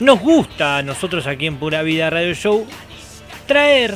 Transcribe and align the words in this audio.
nos 0.00 0.20
gusta 0.20 0.78
a 0.78 0.82
nosotros 0.82 1.26
aquí 1.26 1.46
en 1.46 1.56
Pura 1.56 1.82
Vida 1.82 2.10
Radio 2.10 2.34
Show 2.34 2.66
traer, 3.46 3.94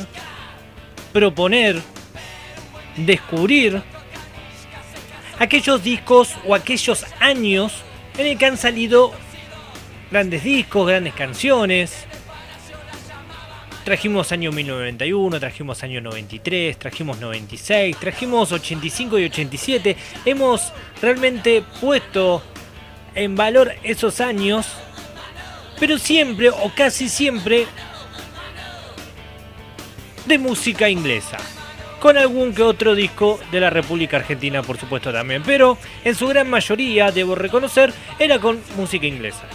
proponer, 1.13 1.81
descubrir 2.95 3.81
aquellos 5.39 5.83
discos 5.83 6.35
o 6.45 6.55
aquellos 6.55 7.05
años 7.19 7.73
en 8.17 8.27
el 8.27 8.37
que 8.37 8.45
han 8.45 8.57
salido 8.57 9.11
grandes 10.09 10.43
discos, 10.43 10.87
grandes 10.87 11.13
canciones. 11.13 12.05
Trajimos 13.83 14.31
año 14.31 14.51
1991, 14.51 15.39
trajimos 15.39 15.83
año 15.83 16.01
93, 16.01 16.77
trajimos 16.77 17.19
96, 17.19 17.97
trajimos 17.97 18.51
85 18.51 19.17
y 19.17 19.25
87. 19.25 19.97
Hemos 20.25 20.71
realmente 21.01 21.63
puesto 21.81 22.43
en 23.15 23.35
valor 23.35 23.73
esos 23.83 24.21
años, 24.21 24.67
pero 25.81 25.97
siempre 25.97 26.51
o 26.51 26.71
casi 26.75 27.09
siempre 27.09 27.65
de 30.27 30.37
música 30.37 30.87
inglesa. 30.87 31.39
Con 31.99 32.19
algún 32.19 32.53
que 32.53 32.61
otro 32.61 32.93
disco 32.93 33.39
de 33.51 33.59
la 33.59 33.71
República 33.71 34.17
Argentina, 34.17 34.61
por 34.61 34.77
supuesto 34.77 35.11
también. 35.11 35.41
Pero 35.43 35.79
en 36.05 36.13
su 36.13 36.27
gran 36.27 36.47
mayoría, 36.47 37.11
debo 37.11 37.33
reconocer, 37.33 37.91
era 38.19 38.37
con 38.37 38.61
música 38.77 39.07
inglesa. 39.07 39.47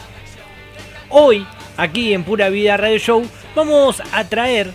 Hoy, 1.11 1.47
aquí 1.77 2.13
en 2.13 2.25
Pura 2.25 2.49
Vida 2.49 2.77
Radio 2.77 2.99
Show, 2.99 3.25
vamos 3.55 4.03
a 4.11 4.25
traer, 4.25 4.73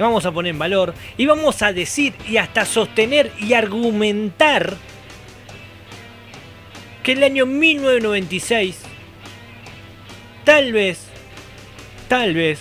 vamos 0.00 0.26
a 0.26 0.32
poner 0.32 0.50
en 0.50 0.58
valor 0.58 0.94
y 1.16 1.26
vamos 1.26 1.62
a 1.62 1.72
decir 1.72 2.12
y 2.26 2.38
hasta 2.38 2.64
sostener 2.64 3.30
y 3.38 3.52
argumentar 3.52 4.76
que 7.04 7.12
el 7.12 7.22
año 7.22 7.46
1996 7.46 8.85
tal 10.46 10.72
vez, 10.72 11.00
tal 12.08 12.32
vez, 12.32 12.60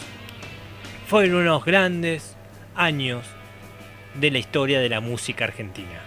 fueron 1.05 1.41
unos 1.41 1.63
grandes 1.63 2.35
años 2.73 3.23
de 4.15 4.31
la 4.31 4.39
historia 4.39 4.79
de 4.79 4.89
la 4.89 5.01
música 5.01 5.45
argentina. 5.45 6.04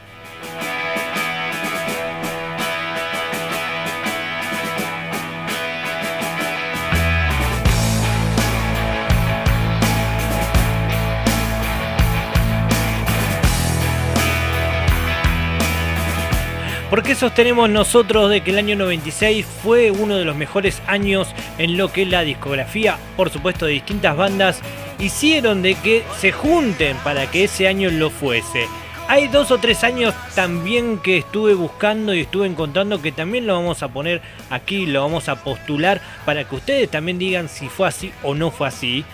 ¿Por 16.90 17.02
qué 17.02 17.14
sostenemos 17.14 17.68
nosotros 17.68 18.30
de 18.30 18.40
que 18.40 18.50
el 18.50 18.56
año 18.56 18.74
96 18.74 19.44
fue 19.62 19.90
uno 19.90 20.16
de 20.16 20.24
los 20.24 20.34
mejores 20.34 20.80
años 20.86 21.28
en 21.58 21.76
lo 21.76 21.92
que 21.92 22.06
la 22.06 22.22
discografía, 22.22 22.96
por 23.14 23.28
supuesto, 23.28 23.66
de 23.66 23.72
distintas 23.72 24.16
bandas 24.16 24.62
hicieron 24.98 25.60
de 25.60 25.74
que 25.74 26.02
se 26.18 26.32
junten 26.32 26.96
para 27.04 27.30
que 27.30 27.44
ese 27.44 27.68
año 27.68 27.90
lo 27.90 28.08
fuese. 28.08 28.66
Hay 29.06 29.28
dos 29.28 29.50
o 29.50 29.58
tres 29.58 29.84
años 29.84 30.14
también 30.34 30.98
que 30.98 31.18
estuve 31.18 31.52
buscando 31.52 32.14
y 32.14 32.20
estuve 32.20 32.46
encontrando 32.46 33.02
que 33.02 33.12
también 33.12 33.46
lo 33.46 33.52
vamos 33.52 33.82
a 33.82 33.88
poner 33.88 34.22
aquí, 34.48 34.86
lo 34.86 35.02
vamos 35.02 35.28
a 35.28 35.44
postular 35.44 36.00
para 36.24 36.44
que 36.44 36.54
ustedes 36.54 36.90
también 36.90 37.18
digan 37.18 37.50
si 37.50 37.68
fue 37.68 37.88
así 37.88 38.12
o 38.22 38.34
no 38.34 38.50
fue 38.50 38.66
así. 38.66 39.04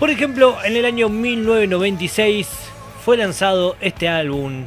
Por 0.00 0.10
ejemplo, 0.10 0.56
en 0.64 0.74
el 0.74 0.84
año 0.84 1.08
1996 1.08 2.48
fue 3.04 3.16
lanzado 3.16 3.76
este 3.80 4.08
álbum 4.08 4.64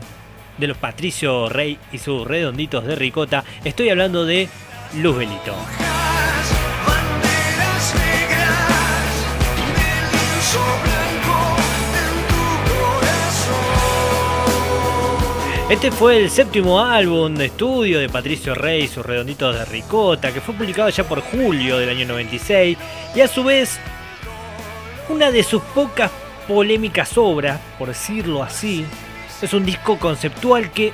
de 0.60 0.68
los 0.68 0.78
Patricio 0.78 1.50
Rey 1.50 1.78
y 1.92 1.98
sus 1.98 2.28
redonditos 2.28 2.86
de 2.86 2.96
ricota. 2.96 3.44
Estoy 3.64 3.90
hablando 3.90 4.26
de 4.26 4.50
Luz 4.96 5.18
Belito. 5.18 5.56
Este 15.69 15.92
fue 15.92 16.18
el 16.18 16.31
séptimo 16.31 16.80
álbum 16.80 17.36
de 17.36 17.46
estudio 17.46 18.00
de 18.00 18.09
Patricio 18.09 18.56
Rey 18.56 18.86
y 18.86 18.88
sus 18.88 19.06
redonditos 19.06 19.56
de 19.56 19.66
ricota, 19.66 20.34
que 20.34 20.42
fue 20.42 20.56
publicado 20.56 20.90
ya 20.90 21.03
por 21.03 21.22
julio 21.22 21.78
del 21.78 21.90
año 21.90 22.08
96, 22.08 22.75
y 23.14 23.22
a 23.22 23.28
su 23.28 23.44
vez 23.44 23.80
una 25.09 25.30
de 25.30 25.44
sus 25.44 25.62
pocas 25.62 26.09
polémicas 26.48 27.16
obras, 27.19 27.59
por 27.78 27.90
decirlo 27.90 28.42
así, 28.42 28.84
es 29.41 29.53
un 29.53 29.66
disco 29.66 29.97
conceptual 29.97 30.72
que, 30.72 30.94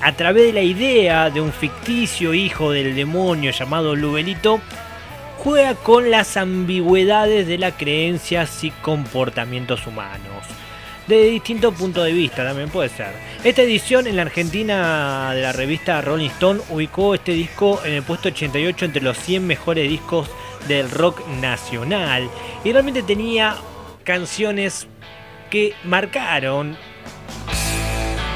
a 0.00 0.12
través 0.12 0.44
de 0.44 0.52
la 0.52 0.62
idea 0.62 1.30
de 1.30 1.40
un 1.40 1.52
ficticio 1.52 2.34
hijo 2.34 2.70
del 2.70 2.94
demonio 2.94 3.50
llamado 3.50 3.96
Lubelito, 3.96 4.60
juega 5.38 5.74
con 5.74 6.10
las 6.10 6.36
ambigüedades 6.36 7.46
de 7.46 7.58
las 7.58 7.74
creencias 7.74 8.64
y 8.64 8.70
comportamientos 8.70 9.86
humanos 9.86 10.44
de 11.06 11.30
distintos 11.30 11.74
puntos 11.74 12.04
de 12.04 12.12
vista 12.12 12.44
también 12.44 12.68
puede 12.68 12.88
ser. 12.88 13.12
Esta 13.44 13.62
edición 13.62 14.06
en 14.06 14.16
la 14.16 14.22
Argentina 14.22 15.32
de 15.34 15.42
la 15.42 15.52
revista 15.52 16.00
Rolling 16.00 16.30
Stone 16.30 16.60
ubicó 16.70 17.14
este 17.14 17.32
disco 17.32 17.80
en 17.84 17.92
el 17.92 18.02
puesto 18.02 18.28
88 18.28 18.84
entre 18.86 19.02
los 19.02 19.16
100 19.18 19.46
mejores 19.46 19.88
discos 19.88 20.28
del 20.66 20.90
rock 20.90 21.26
nacional 21.40 22.28
y 22.64 22.72
realmente 22.72 23.02
tenía 23.02 23.56
canciones 24.02 24.88
que 25.48 25.74
marcaron 25.84 26.76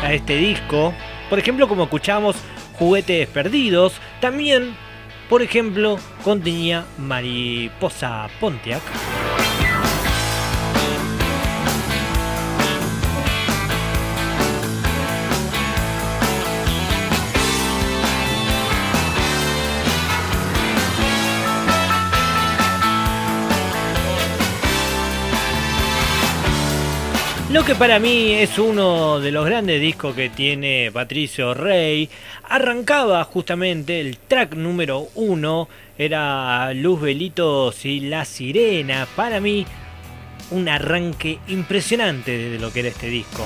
a 0.03 0.12
este 0.12 0.37
disco. 0.37 0.93
Por 1.28 1.38
ejemplo, 1.38 1.69
como 1.69 1.84
escuchamos 1.84 2.37
Juguetes 2.78 3.28
Perdidos, 3.28 4.00
también, 4.21 4.75
por 5.28 5.43
ejemplo, 5.43 5.99
contenía 6.25 6.84
Mariposa 6.99 8.28
Pontiac. 8.41 8.83
Lo 27.53 27.65
que 27.65 27.75
para 27.75 27.99
mí 27.99 28.31
es 28.34 28.61
uno 28.61 29.19
de 29.19 29.33
los 29.33 29.44
grandes 29.44 29.81
discos 29.81 30.15
que 30.15 30.28
tiene 30.28 30.93
Patricio 30.93 31.53
Rey. 31.53 32.09
Arrancaba 32.49 33.25
justamente 33.25 34.00
el 34.00 34.19
track 34.19 34.55
número 34.55 35.09
uno. 35.16 35.69
Era 35.99 36.72
Luz 36.75 37.00
Velitos 37.00 37.84
y 37.84 38.00
La 38.03 38.25
Sirena. 38.25 39.09
Para 39.16 39.41
mí, 39.41 39.66
un 40.53 40.69
arranque 40.69 41.41
impresionante 41.49 42.39
de 42.39 42.59
lo 42.60 42.72
que 42.72 42.81
era 42.81 42.89
este 42.91 43.09
disco. 43.09 43.44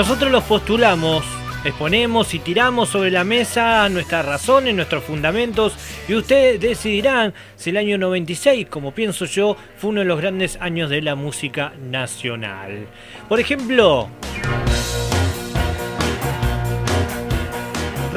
Nosotros 0.00 0.32
los 0.32 0.44
postulamos, 0.44 1.26
exponemos 1.62 2.32
y 2.32 2.38
tiramos 2.38 2.88
sobre 2.88 3.10
la 3.10 3.22
mesa 3.22 3.86
nuestras 3.90 4.24
razones, 4.24 4.74
nuestros 4.74 5.04
fundamentos 5.04 5.74
y 6.08 6.14
ustedes 6.14 6.58
decidirán 6.58 7.34
si 7.54 7.68
el 7.68 7.76
año 7.76 7.98
96, 7.98 8.66
como 8.70 8.92
pienso 8.92 9.26
yo, 9.26 9.58
fue 9.76 9.90
uno 9.90 10.00
de 10.00 10.06
los 10.06 10.18
grandes 10.18 10.56
años 10.58 10.88
de 10.88 11.02
la 11.02 11.16
música 11.16 11.74
nacional. 11.78 12.86
Por 13.28 13.40
ejemplo, 13.40 14.08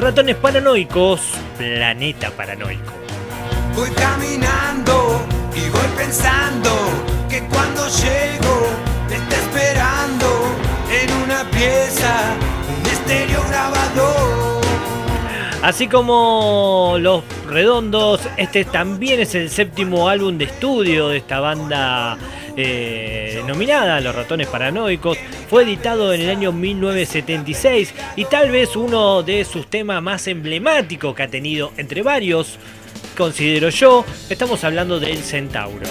Ratones 0.00 0.36
Paranoicos, 0.36 1.34
Planeta 1.58 2.30
Paranoico. 2.30 2.94
Voy 3.76 3.90
caminando 3.90 5.20
y 5.54 5.68
voy 5.68 5.88
pensando 5.98 6.70
que 7.28 7.40
cuando 7.40 7.86
llego 7.88 8.93
grabador. 13.48 14.64
Así 15.62 15.88
como 15.88 16.96
Los 17.00 17.22
Redondos, 17.48 18.20
este 18.36 18.64
también 18.64 19.20
es 19.20 19.34
el 19.34 19.48
séptimo 19.48 20.08
álbum 20.08 20.36
de 20.36 20.44
estudio 20.44 21.08
de 21.08 21.18
esta 21.18 21.40
banda 21.40 22.18
eh, 22.56 23.42
nominada 23.46 24.00
Los 24.00 24.14
Ratones 24.14 24.48
Paranoicos. 24.48 25.16
Fue 25.48 25.62
editado 25.62 26.12
en 26.12 26.20
el 26.22 26.30
año 26.30 26.52
1976 26.52 27.94
y 28.16 28.24
tal 28.26 28.50
vez 28.50 28.76
uno 28.76 29.22
de 29.22 29.44
sus 29.44 29.68
temas 29.68 30.02
más 30.02 30.26
emblemáticos 30.26 31.14
que 31.14 31.22
ha 31.22 31.28
tenido 31.28 31.72
entre 31.78 32.02
varios, 32.02 32.58
considero 33.16 33.70
yo, 33.70 34.04
estamos 34.28 34.64
hablando 34.64 35.00
del 35.00 35.18
Centauro. 35.18 35.86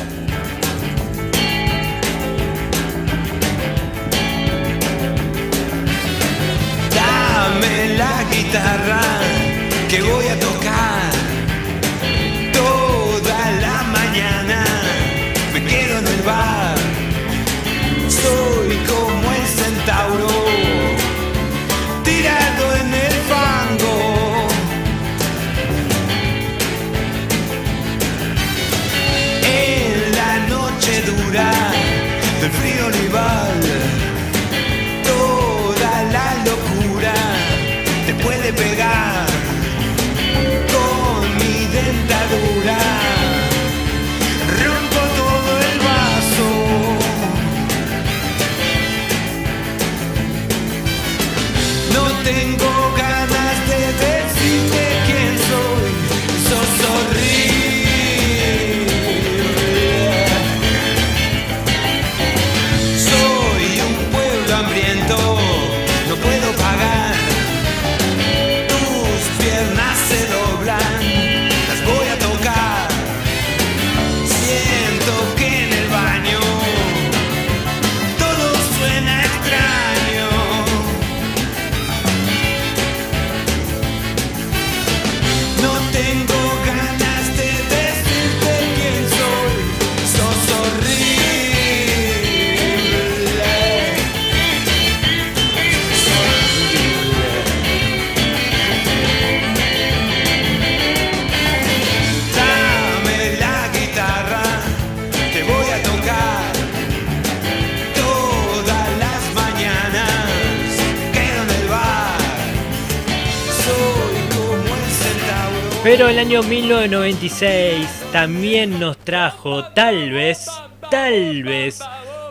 Pero 115.96 116.10
el 116.10 116.18
año 116.18 116.42
1996 116.42 117.88
también 118.12 118.80
nos 118.80 118.98
trajo, 118.98 119.64
tal 119.76 120.10
vez, 120.10 120.48
tal 120.90 121.44
vez, 121.44 121.82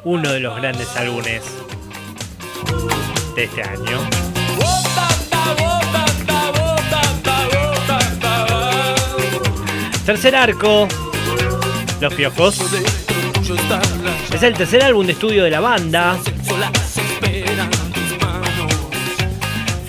uno 0.02 0.32
de 0.32 0.40
los 0.40 0.56
grandes 0.56 0.88
álbumes 0.96 1.44
de 3.36 3.44
este 3.44 3.62
año. 3.62 4.00
Tercer 10.04 10.34
arco, 10.34 10.88
Los 12.00 12.14
Piojos. 12.14 12.58
Es 14.34 14.42
el 14.42 14.54
tercer 14.54 14.82
álbum 14.82 15.06
de 15.06 15.12
estudio 15.12 15.44
de 15.44 15.50
la 15.50 15.60
banda. 15.60 16.18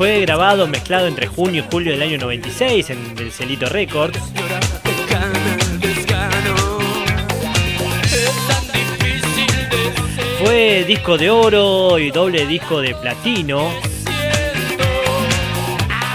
Fue 0.03 0.19
grabado, 0.19 0.67
mezclado 0.67 1.07
entre 1.07 1.27
junio 1.27 1.63
y 1.63 1.71
julio 1.71 1.93
del 1.93 2.01
año 2.01 2.17
96 2.17 2.89
en 2.89 3.15
el 3.17 3.59
Records. 3.69 4.19
Fue 10.43 10.83
disco 10.83 11.17
de 11.17 11.29
oro 11.29 11.97
y 11.99 12.11
doble 12.11 12.45
disco 12.45 12.81
de 12.81 12.93
platino. 12.95 13.71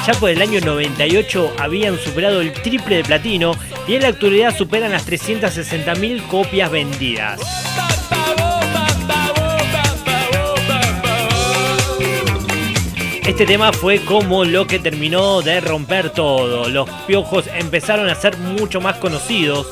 Ya 0.06 0.12
por 0.20 0.28
el 0.28 0.42
año 0.42 0.60
98 0.60 1.54
habían 1.58 1.98
superado 1.98 2.42
el 2.42 2.52
triple 2.52 2.96
de 2.96 3.04
platino 3.04 3.52
y 3.86 3.94
en 3.94 4.02
la 4.02 4.08
actualidad 4.08 4.54
superan 4.54 4.92
las 4.92 5.08
360.000 5.08 6.26
copias 6.26 6.70
vendidas. 6.70 7.87
Este 13.28 13.44
tema 13.44 13.74
fue 13.74 14.02
como 14.06 14.42
lo 14.42 14.66
que 14.66 14.78
terminó 14.78 15.42
de 15.42 15.60
romper 15.60 16.08
todo. 16.10 16.66
Los 16.70 16.88
piojos 17.06 17.46
empezaron 17.46 18.08
a 18.08 18.14
ser 18.14 18.38
mucho 18.38 18.80
más 18.80 18.96
conocidos. 18.96 19.66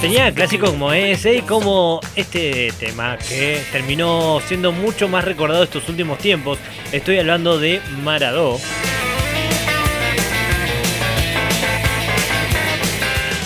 Tenía 0.00 0.32
clásicos 0.32 0.70
como 0.70 0.92
ese 0.92 1.38
y 1.38 1.42
como 1.42 2.00
este 2.14 2.72
tema 2.78 3.18
que 3.18 3.60
terminó 3.72 4.40
siendo 4.46 4.70
mucho 4.70 5.08
más 5.08 5.24
recordado 5.24 5.64
estos 5.64 5.88
últimos 5.88 6.18
tiempos. 6.18 6.60
Estoy 6.92 7.18
hablando 7.18 7.58
de 7.58 7.80
Maradó. 8.04 8.60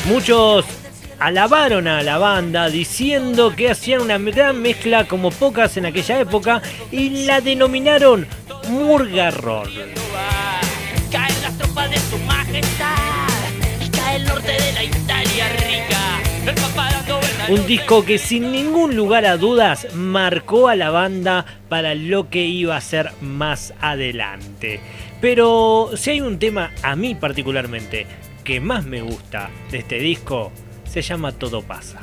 Muchos 0.04 0.66
alabaron 1.18 1.88
a 1.88 2.02
la 2.02 2.18
banda 2.18 2.68
diciendo 2.68 3.54
que 3.54 3.70
hacían 3.70 4.02
una 4.02 4.18
gran 4.18 4.60
mezcla 4.60 5.06
como 5.06 5.30
pocas 5.30 5.76
en 5.76 5.86
aquella 5.86 6.20
época 6.20 6.62
y 6.90 7.24
la 7.24 7.40
denominaron 7.40 8.26
Murga 8.68 9.30
Roll. 9.30 9.70
Caen 11.10 11.42
las 11.42 11.56
tropas 11.58 11.90
de 11.90 11.98
su 11.98 12.18
majestad 12.18 12.96
y 13.84 13.88
cae 13.90 14.16
el 14.16 14.24
norte 14.24 14.52
de 14.52 14.72
la 14.72 14.84
Italia 14.84 15.48
rica. 15.48 16.20
El 16.46 16.54
papá 16.54 16.90
dando 16.92 17.18
vueltas 17.18 17.48
Un 17.48 17.66
disco 17.66 18.04
que 18.04 18.18
sin 18.18 18.52
ningún 18.52 18.96
lugar 18.96 19.24
a 19.24 19.36
dudas 19.36 19.86
marcó 19.94 20.68
a 20.68 20.76
la 20.76 20.90
banda 20.90 21.44
para 21.68 21.94
lo 21.94 22.28
que 22.28 22.44
iba 22.44 22.76
a 22.76 22.80
ser 22.80 23.12
más 23.20 23.72
adelante. 23.80 24.80
Pero 25.20 25.90
si 25.96 26.10
hay 26.10 26.20
un 26.20 26.38
tema 26.38 26.72
a 26.82 26.94
mí 26.94 27.14
particularmente 27.14 28.06
que 28.44 28.60
más 28.60 28.84
me 28.84 29.00
gusta 29.00 29.50
de 29.70 29.78
este 29.78 29.98
disco, 29.98 30.52
se 31.02 31.10
llama 31.10 31.32
Todo 31.32 31.62
pasa. 31.62 32.00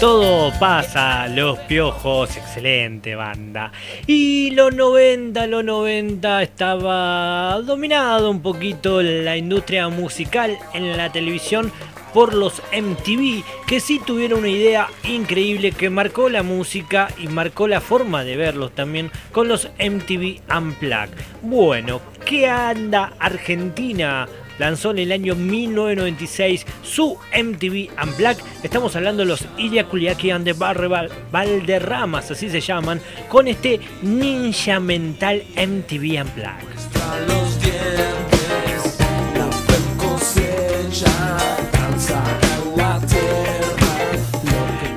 Todo 0.00 0.50
pasa, 0.58 1.28
los 1.28 1.58
piojos, 1.58 2.34
excelente 2.34 3.14
banda. 3.16 3.70
Y 4.06 4.50
los 4.52 4.74
90, 4.74 5.46
los 5.46 5.62
90 5.62 6.42
estaba 6.42 7.60
dominado 7.60 8.30
un 8.30 8.40
poquito 8.40 9.02
la 9.02 9.36
industria 9.36 9.90
musical 9.90 10.58
en 10.72 10.96
la 10.96 11.12
televisión 11.12 11.70
por 12.14 12.32
los 12.32 12.62
MTV, 12.72 13.44
que 13.66 13.78
sí 13.78 14.00
tuvieron 14.04 14.38
una 14.38 14.48
idea 14.48 14.88
increíble 15.04 15.72
que 15.72 15.90
marcó 15.90 16.30
la 16.30 16.42
música 16.42 17.08
y 17.18 17.28
marcó 17.28 17.68
la 17.68 17.82
forma 17.82 18.24
de 18.24 18.36
verlos 18.36 18.74
también 18.74 19.10
con 19.32 19.48
los 19.48 19.68
MTV 19.78 20.40
Unplugged. 20.56 21.10
Bueno, 21.42 22.00
¿qué 22.24 22.48
anda 22.48 23.12
Argentina? 23.18 24.26
Lanzó 24.60 24.90
en 24.92 24.98
el 24.98 25.10
año 25.10 25.34
1996 25.34 26.66
su 26.84 27.16
MTV 27.34 27.88
Unplugged. 28.02 28.44
Estamos 28.62 28.94
hablando 28.94 29.22
de 29.22 29.28
los 29.28 29.44
Ilya 29.56 29.86
Kuliaki 29.88 30.30
and 30.30 30.44
the 30.44 30.52
Barre 30.52 30.86
Val- 30.86 31.10
Valderramas, 31.32 32.30
así 32.30 32.48
se 32.50 32.60
llaman, 32.60 33.00
con 33.28 33.48
este 33.48 33.80
Ninja 34.02 34.78
Mental 34.78 35.42
MTV 35.56 36.22
Unplugged. 36.22 37.80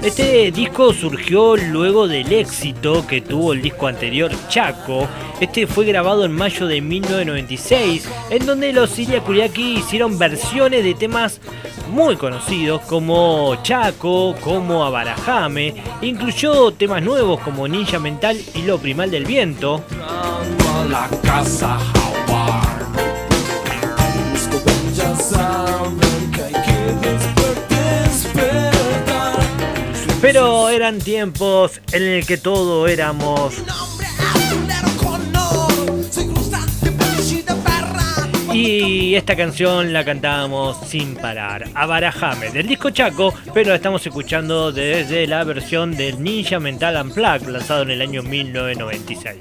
Este 0.03 0.51
disco 0.51 0.91
surgió 0.91 1.55
luego 1.55 2.09
del 2.09 2.33
éxito 2.33 3.07
que 3.07 3.21
tuvo 3.21 3.53
el 3.53 3.61
disco 3.61 3.87
anterior 3.87 4.31
Chaco. 4.49 5.07
Este 5.39 5.65
fue 5.65 5.85
grabado 5.85 6.25
en 6.25 6.33
mayo 6.33 6.67
de 6.67 6.81
1996, 6.81 8.09
en 8.29 8.45
donde 8.45 8.73
los 8.73 8.99
Ilya 8.99 9.21
Kuriaki 9.21 9.77
hicieron 9.77 10.19
versiones 10.19 10.83
de 10.83 10.93
temas 10.93 11.39
muy 11.89 12.17
conocidos 12.17 12.81
como 12.81 13.55
Chaco, 13.63 14.35
como 14.41 14.83
Abarajame, 14.83 15.73
incluyó 16.01 16.73
temas 16.73 17.01
nuevos 17.01 17.39
como 17.39 17.65
Ninja 17.69 17.97
Mental 17.97 18.37
y 18.55 18.63
Lo 18.63 18.79
Primal 18.79 19.09
del 19.09 19.23
Viento. 19.23 19.85
Pero 30.23 30.69
eran 30.69 30.99
tiempos 30.99 31.81
en 31.91 32.01
el 32.01 32.25
que 32.25 32.37
todo 32.37 32.87
éramos 32.87 33.55
Y 38.53 39.15
esta 39.15 39.35
canción 39.35 39.91
la 39.91 40.05
cantábamos 40.05 40.77
sin 40.87 41.15
parar. 41.15 41.65
Abarajame, 41.73 42.51
del 42.51 42.67
disco 42.67 42.89
Chaco, 42.91 43.33
pero 43.53 43.71
la 43.71 43.75
estamos 43.75 44.05
escuchando 44.05 44.71
desde 44.71 45.27
la 45.27 45.43
versión 45.43 45.91
del 45.97 46.23
Ninja 46.23 46.59
Mental 46.61 47.03
Unplugged, 47.03 47.49
lanzado 47.49 47.81
en 47.81 47.91
el 47.91 48.01
año 48.01 48.23
1996. 48.23 49.39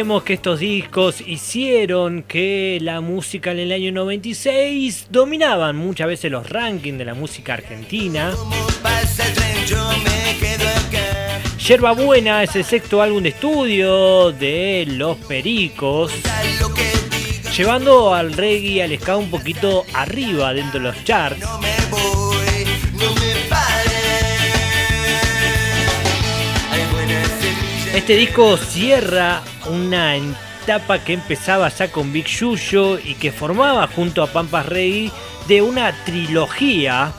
Sostenemos 0.00 0.22
que 0.22 0.32
estos 0.32 0.60
discos 0.60 1.20
hicieron 1.20 2.22
que 2.22 2.78
la 2.80 3.02
música 3.02 3.52
en 3.52 3.58
el 3.58 3.70
año 3.70 3.92
96 3.92 5.08
dominaban 5.10 5.76
muchas 5.76 6.06
veces 6.06 6.32
los 6.32 6.48
rankings 6.48 6.96
de 6.96 7.04
la 7.04 7.12
música 7.12 7.52
argentina. 7.52 8.32
Yerba 11.58 11.92
Buena 11.92 12.42
es 12.42 12.56
el 12.56 12.64
sexto 12.64 13.02
álbum 13.02 13.22
de 13.22 13.28
estudio 13.28 14.32
de 14.32 14.86
Los 14.88 15.18
Pericos, 15.18 16.12
llevando 17.54 18.14
al 18.14 18.32
reggae 18.32 18.82
al 18.82 18.98
ska 18.98 19.18
un 19.18 19.28
poquito 19.28 19.84
arriba 19.92 20.54
dentro 20.54 20.80
de 20.80 20.86
los 20.86 21.04
charts. 21.04 21.46
Este 27.94 28.14
disco 28.14 28.56
cierra 28.56 29.42
una 29.68 30.16
etapa 30.16 31.02
que 31.02 31.14
empezaba 31.14 31.68
ya 31.68 31.90
con 31.90 32.12
Big 32.12 32.26
Yuyo 32.26 33.00
y 33.00 33.14
que 33.14 33.32
formaba 33.32 33.88
junto 33.88 34.22
a 34.22 34.28
Pampas 34.28 34.66
Reggae 34.66 35.10
de 35.48 35.60
una 35.60 35.92
trilogía. 36.04 37.12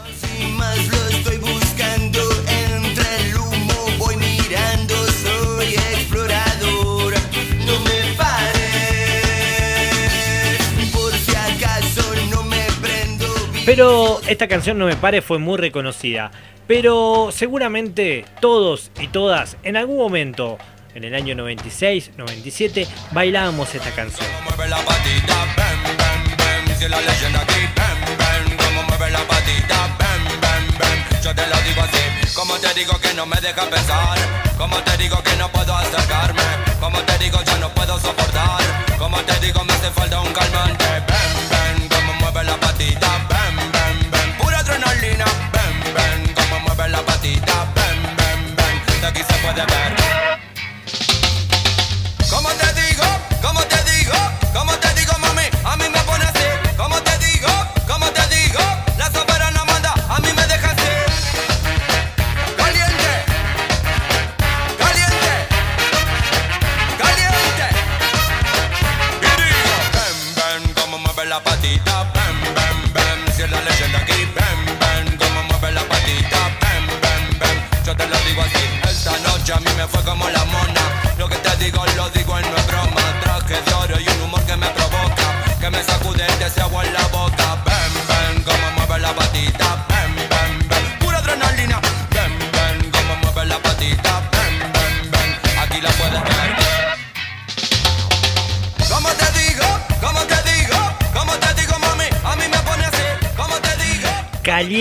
Pero 13.66 14.20
esta 14.28 14.48
canción 14.48 14.78
No 14.78 14.86
me 14.86 14.96
pare 14.96 15.22
fue 15.22 15.38
muy 15.38 15.58
reconocida. 15.58 16.32
Pero 16.72 17.32
seguramente 17.34 18.24
todos 18.40 18.92
y 18.98 19.10
todas 19.10 19.58
en 19.62 19.76
algún 19.76 19.98
momento, 19.98 20.58
en 20.96 21.04
el 21.04 21.14
año 21.16 21.36
96, 21.36 22.12
97, 22.16 22.88
bailábamos 23.12 23.76
esta 23.76 23.92
canción. 23.92 24.26
Yo 31.22 31.36
te 31.36 31.48
lo 31.48 31.56
digo 31.58 31.82
así, 31.82 32.34
como 32.34 32.58
te 32.58 32.74
digo 32.74 32.98
que 33.02 33.14
no 33.16 33.26
me 33.26 33.42
deja 33.42 33.70
pensar. 33.70 34.18
Como 34.58 34.78
te 34.82 34.96
digo 34.96 35.22
que 35.24 35.36
no 35.36 35.52
puedo 35.52 35.76
acercarme. 35.76 36.42
Como 36.80 37.00
te 37.00 37.18
digo 37.18 37.44
yo 37.44 37.58
no 37.58 37.68
puedo 37.74 38.00
soportar. 38.00 38.62
Como 38.98 39.18
te 39.24 39.38
digo 39.46 39.62
me 39.66 39.74
hace 39.74 39.92
falta 39.92 40.22
un 40.22 40.32
calmante. 40.32 40.86
Bam, 40.86 41.50
bam. 41.52 41.90
Como 41.90 42.14
mueve 42.14 42.46
la 42.46 42.56
patita, 42.56 43.10
bam, 43.30 43.58
bam, 43.74 44.12
bam. 44.12 44.38
Pura 44.38 44.60
adrenalina, 44.60 45.26
bam, 45.52 45.61
for 49.52 49.60
the 49.60 49.68
bad 49.68 50.01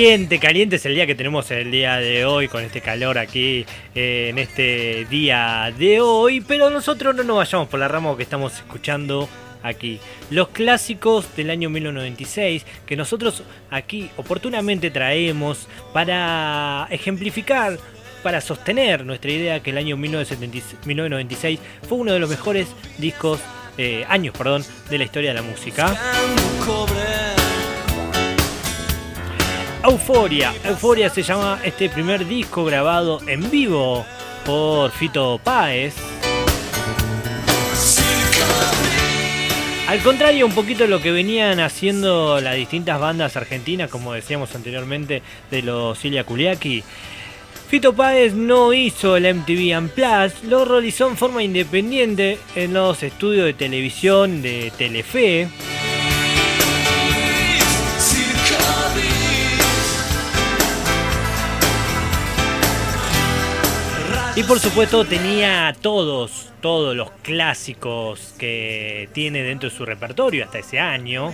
Caliente, 0.00 0.38
caliente 0.38 0.76
es 0.76 0.86
el 0.86 0.94
día 0.94 1.06
que 1.06 1.14
tenemos 1.14 1.50
el 1.50 1.70
día 1.70 1.96
de 1.98 2.24
hoy 2.24 2.48
con 2.48 2.64
este 2.64 2.80
calor 2.80 3.18
aquí 3.18 3.66
eh, 3.94 4.28
en 4.30 4.38
este 4.38 5.04
día 5.10 5.70
de 5.78 6.00
hoy. 6.00 6.40
Pero 6.40 6.70
nosotros 6.70 7.14
no 7.14 7.22
nos 7.22 7.36
vayamos 7.36 7.68
por 7.68 7.78
la 7.78 7.86
rama 7.86 8.16
que 8.16 8.22
estamos 8.22 8.54
escuchando 8.54 9.28
aquí. 9.62 10.00
Los 10.30 10.48
clásicos 10.48 11.36
del 11.36 11.50
año 11.50 11.68
1996 11.68 12.64
que 12.86 12.96
nosotros 12.96 13.42
aquí 13.70 14.10
oportunamente 14.16 14.90
traemos 14.90 15.68
para 15.92 16.88
ejemplificar 16.90 17.76
para 18.22 18.40
sostener 18.40 19.04
nuestra 19.04 19.30
idea 19.30 19.60
que 19.60 19.68
el 19.68 19.76
año 19.76 19.98
1970 19.98 20.86
1996 20.86 21.60
fue 21.86 21.98
uno 21.98 22.14
de 22.14 22.20
los 22.20 22.30
mejores 22.30 22.68
discos, 22.96 23.38
eh, 23.76 24.06
años, 24.08 24.34
perdón, 24.34 24.64
de 24.88 24.96
la 24.96 25.04
historia 25.04 25.34
de 25.34 25.34
la 25.34 25.42
música. 25.42 25.94
Euforia. 29.82 30.52
Euforia 30.64 31.08
se 31.08 31.22
llama 31.22 31.58
este 31.64 31.88
primer 31.88 32.26
disco 32.26 32.64
grabado 32.64 33.20
en 33.26 33.50
vivo 33.50 34.04
por 34.44 34.90
Fito 34.90 35.40
Páez. 35.42 35.94
Al 39.88 39.98
contrario, 40.00 40.46
un 40.46 40.52
poquito 40.52 40.86
lo 40.86 41.00
que 41.00 41.10
venían 41.10 41.58
haciendo 41.60 42.40
las 42.40 42.54
distintas 42.56 43.00
bandas 43.00 43.36
argentinas, 43.36 43.90
como 43.90 44.12
decíamos 44.12 44.54
anteriormente, 44.54 45.22
de 45.50 45.62
los 45.62 45.98
Cilia 45.98 46.24
Kuliaki. 46.24 46.84
Fito 47.68 47.94
Páez 47.94 48.34
no 48.34 48.72
hizo 48.72 49.16
el 49.16 49.34
MTV 49.34 49.78
Unplugged, 49.78 50.44
lo 50.48 50.64
realizó 50.64 51.08
en 51.08 51.16
forma 51.16 51.42
independiente 51.42 52.38
en 52.54 52.74
los 52.74 53.02
estudios 53.02 53.46
de 53.46 53.54
televisión 53.54 54.42
de 54.42 54.72
Telefe. 54.76 55.48
Y 64.36 64.44
por 64.44 64.60
supuesto 64.60 65.04
tenía 65.04 65.74
todos, 65.80 66.50
todos 66.60 66.94
los 66.94 67.10
clásicos 67.22 68.34
que 68.38 69.08
tiene 69.12 69.42
dentro 69.42 69.68
de 69.68 69.76
su 69.76 69.84
repertorio 69.84 70.44
hasta 70.44 70.58
ese 70.58 70.78
año. 70.78 71.32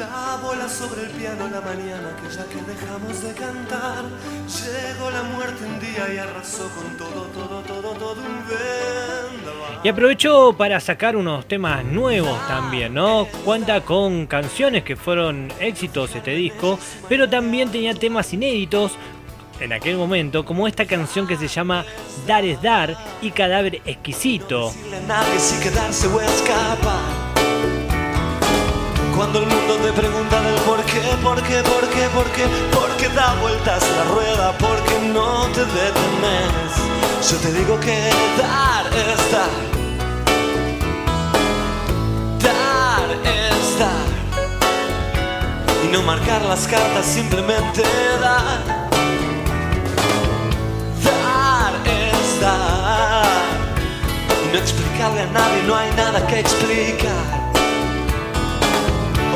La 0.00 0.38
bola 0.42 0.66
sobre 0.66 1.02
el 1.02 1.10
piano 1.10 1.46
la 1.48 1.60
mañana 1.60 2.16
que 2.16 2.34
ya 2.34 2.46
que 2.46 2.54
dejamos 2.54 3.22
de 3.22 3.34
cantar. 3.34 4.04
Llegó 4.48 5.10
la 5.10 5.22
muerte 5.24 5.62
un 5.62 5.78
día 5.78 6.14
y 6.14 6.16
arrasó 6.16 6.70
con 6.70 6.96
todo, 6.96 7.26
todo, 7.26 7.60
todo, 7.60 7.92
todo 7.92 8.22
un 8.22 8.38
vendaval. 8.48 9.80
Y 9.84 9.88
aprovechó 9.90 10.54
para 10.54 10.80
sacar 10.80 11.16
unos 11.16 11.44
temas 11.46 11.84
nuevos 11.84 12.34
también, 12.48 12.94
¿no? 12.94 13.26
Cuenta 13.44 13.82
con 13.82 14.26
canciones 14.26 14.84
que 14.84 14.96
fueron 14.96 15.52
éxitos 15.60 16.16
este 16.16 16.30
disco, 16.30 16.78
pero 17.06 17.28
también 17.28 17.70
tenía 17.70 17.92
temas 17.92 18.32
inéditos 18.32 18.92
en 19.60 19.74
aquel 19.74 19.98
momento, 19.98 20.46
como 20.46 20.66
esta 20.66 20.86
canción 20.86 21.26
que 21.26 21.36
se 21.36 21.46
llama 21.46 21.84
Dar 22.26 22.46
es 22.46 22.62
Dar 22.62 22.96
y 23.20 23.32
Cadáver 23.32 23.82
Exquisito. 23.84 24.72
Cuando 29.20 29.40
el 29.40 29.46
mundo 29.48 29.74
te 29.76 29.92
pregunta 29.92 30.40
del 30.40 30.54
por 30.62 30.82
qué, 30.84 31.02
por 31.22 31.42
qué, 31.42 31.62
por 31.62 31.86
qué, 31.90 32.08
por 32.08 32.24
qué, 32.32 32.46
por 32.72 32.88
qué 32.96 33.08
da 33.10 33.34
vueltas 33.34 33.84
la 33.98 34.04
rueda, 34.14 34.56
porque 34.56 34.98
no 35.12 35.46
te 35.48 35.60
detenes. 35.60 36.72
Yo 37.30 37.36
te 37.36 37.52
digo 37.52 37.78
que 37.80 38.10
dar 38.38 38.86
es 38.86 39.30
dar. 39.30 39.50
Dar 42.48 43.10
es 43.26 43.78
dar. 43.78 44.08
Y 45.84 45.92
no 45.92 46.00
marcar 46.00 46.40
las 46.46 46.66
cartas, 46.66 47.04
simplemente 47.04 47.82
dar. 48.22 48.64
Dar 51.04 51.74
es 51.84 52.40
dar. 52.40 53.26
Y 54.46 54.52
no 54.54 54.58
explicarle 54.58 55.20
a 55.20 55.26
nadie, 55.26 55.62
no 55.64 55.76
hay 55.76 55.90
nada 55.94 56.26
que 56.26 56.40
explicar. 56.40 57.49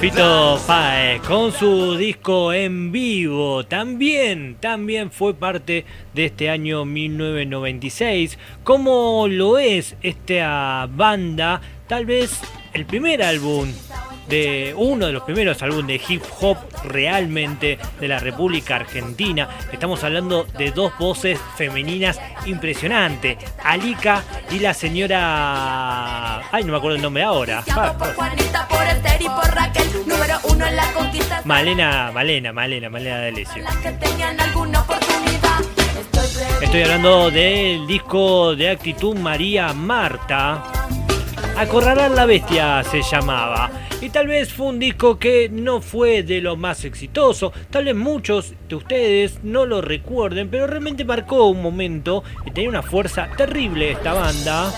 Fito 0.00 0.60
Páez 0.66 1.22
con 1.22 1.52
su 1.52 1.96
disco 1.96 2.52
en 2.52 2.92
vivo 2.92 3.64
también, 3.64 4.56
también 4.60 5.10
fue 5.10 5.32
parte 5.32 5.86
de 6.12 6.26
este 6.26 6.50
año 6.50 6.84
1996. 6.84 8.38
Como 8.62 9.26
lo 9.26 9.56
es 9.56 9.96
esta 10.02 10.86
banda, 10.94 11.62
tal 11.88 12.04
vez 12.04 12.38
el 12.74 12.84
primer 12.84 13.22
álbum 13.22 13.68
de 14.28 14.74
uno 14.76 15.06
de 15.06 15.12
los 15.12 15.22
primeros 15.22 15.62
álbumes 15.62 15.86
de 15.86 16.00
hip 16.14 16.22
hop 16.40 16.56
realmente 16.84 17.78
de 18.00 18.08
la 18.08 18.18
República 18.18 18.76
Argentina. 18.76 19.48
Estamos 19.72 20.02
hablando 20.04 20.44
de 20.58 20.70
dos 20.72 20.92
voces 20.98 21.38
femeninas 21.56 22.20
impresionantes, 22.46 23.38
Alika 23.64 24.22
y 24.50 24.58
la 24.58 24.74
señora, 24.74 26.38
ay 26.50 26.64
no 26.64 26.72
me 26.72 26.78
acuerdo 26.78 26.96
el 26.96 27.02
nombre 27.02 27.22
ahora. 27.22 27.62
Ah. 27.70 27.94
Malena, 31.44 32.10
Malena, 32.12 32.52
Malena, 32.52 32.90
Malena. 32.90 33.28
Estoy 33.28 33.62
pre- 33.62 33.72
Estoy 36.66 36.82
hablando 36.82 37.30
del 37.30 37.86
disco 37.86 38.56
de 38.56 38.70
actitud 38.70 39.16
María 39.16 39.72
Marta. 39.72 40.64
Acorralar 41.56 42.10
la 42.10 42.26
bestia 42.26 42.82
se 42.84 43.02
llamaba. 43.02 43.70
Y 44.00 44.10
tal 44.10 44.26
vez 44.26 44.52
fue 44.52 44.66
un 44.66 44.78
disco 44.78 45.18
que 45.18 45.48
no 45.48 45.80
fue 45.80 46.22
de 46.22 46.40
lo 46.40 46.56
más 46.56 46.84
exitoso. 46.84 47.52
Tal 47.70 47.86
vez 47.86 47.94
muchos 47.94 48.54
de 48.68 48.76
ustedes 48.76 49.40
no 49.42 49.64
lo 49.64 49.80
recuerden, 49.80 50.50
pero 50.50 50.66
realmente 50.66 51.04
marcó 51.04 51.46
un 51.46 51.62
momento 51.62 52.22
y 52.44 52.50
tenía 52.50 52.68
una 52.68 52.82
fuerza 52.82 53.28
terrible 53.36 53.92
esta 53.92 54.12
banda. 54.12 54.72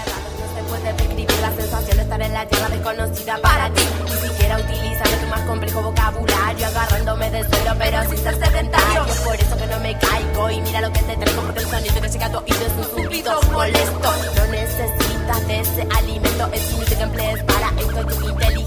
En 2.25 2.33
la 2.33 2.47
tierra 2.47 2.69
desconocida 2.69 3.39
para 3.39 3.71
ti. 3.73 3.83
Ni 4.05 4.29
siquiera 4.29 4.59
utilizando 4.59 5.17
tu 5.19 5.27
más 5.27 5.41
complejo 5.43 5.83
vocabulario, 5.83 6.67
agarrándome 6.67 7.31
del 7.31 7.49
suelo, 7.49 7.75
pero 7.79 8.03
sin 8.09 8.19
ser 8.19 8.35
sedentario. 8.35 9.05
Es 9.07 9.21
por 9.21 9.37
eso 9.37 9.57
que 9.57 9.67
no 9.67 9.79
me 9.81 9.99
caigo 9.99 10.51
y 10.51 10.61
mira 10.61 10.81
lo 10.81 10.93
que 10.93 11.01
te 11.01 11.17
traigo, 11.17 11.43
porque 11.43 11.61
el 11.61 11.67
sonido 11.67 12.01
que 12.01 12.09
llega 12.09 12.27
a 12.27 12.33
tu 12.33 12.39
oído 12.39 12.67
es 12.67 12.73
un 12.73 12.85
zumbido 12.85 13.41
molesto. 13.53 14.13
No 14.37 14.47
necesitas 14.47 15.47
de 15.47 15.61
ese 15.61 15.89
alimento, 15.97 16.49
es 16.53 16.73
inútil 16.73 16.97
que 16.97 17.03
emplees 17.03 17.43
para 17.45 17.69
esto 17.81 18.07
tu 18.07 18.29
inteligencia. 18.29 18.58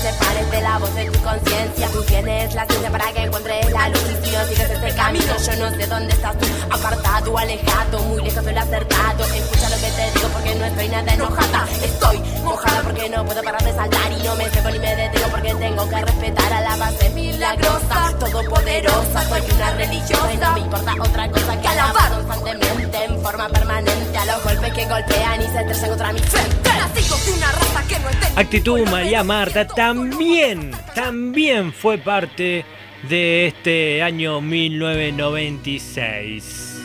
Separes 0.00 0.50
de 0.50 0.62
la 0.62 0.78
voz 0.78 0.94
de 0.94 1.10
tu 1.10 1.20
conciencia. 1.20 1.88
Tú 1.88 2.02
tienes 2.04 2.54
la 2.54 2.64
ciencia 2.64 2.90
para 2.90 3.12
que 3.12 3.22
encuentres 3.24 3.70
la 3.70 3.90
luz 3.90 4.02
y 4.10 4.24
si 4.24 4.32
no 4.34 4.44
sigues 4.46 4.70
este 4.70 4.94
camino, 4.94 5.26
yo 5.26 5.56
no 5.56 5.76
sé 5.76 5.86
dónde 5.86 6.14
estás 6.14 6.38
tú, 6.38 6.46
apartado, 6.70 7.36
alejado, 7.36 7.98
muy 8.04 8.22
lejos 8.22 8.42
del 8.42 8.56
acertado. 8.56 9.24
Escucha 9.24 9.68
lo 9.68 9.76
que 9.76 9.90
te 9.90 10.10
digo 10.14 10.28
porque 10.32 10.54
no 10.54 10.64
estoy 10.64 10.88
nada 10.88 11.12
enojada. 11.12 11.68
Estoy 11.84 12.18
mojada 12.42 12.82
porque 12.82 13.10
no 13.10 13.26
puedo 13.26 13.42
parar 13.42 13.62
de 13.62 13.74
saltar 13.74 14.12
y 14.12 14.22
no 14.22 14.36
me 14.36 14.48
seco 14.48 14.70
ni 14.70 14.78
me 14.78 14.96
detengo 14.96 15.28
porque 15.30 15.54
tengo 15.54 15.88
que 15.90 16.00
respetar 16.00 16.52
a 16.52 16.60
la 16.62 16.76
base 16.76 17.10
milagrosa, 17.10 18.14
todopoderosa. 18.18 19.28
Soy 19.28 19.42
una 19.54 19.70
religiosa 19.72 20.32
y 20.32 20.36
no 20.38 20.52
me 20.54 20.60
importa 20.60 20.94
otra 20.98 21.30
cosa 21.30 21.60
que 21.60 21.68
alabar 21.68 22.10
constantemente 22.12 23.04
en 23.04 23.20
forma 23.20 23.48
permanente 23.50 24.16
a 24.16 24.24
los 24.24 24.44
golpes 24.44 24.72
que 24.72 24.86
golpean 24.86 25.42
y 25.42 25.44
se 25.44 25.60
estrellan 25.60 25.88
contra 25.90 26.12
mi 26.14 26.20
frente. 26.20 26.70
De 26.90 27.32
una 27.32 27.52
raza 27.52 27.82
que 27.88 27.98
no 27.98 28.10
Actitud 28.36 28.88
María 28.88 29.22
Marta 29.22 29.66
también, 29.94 30.70
también 30.94 31.72
fue 31.72 31.98
parte 31.98 32.64
de 33.08 33.48
este 33.48 34.04
año 34.04 34.40
1996. 34.40 36.76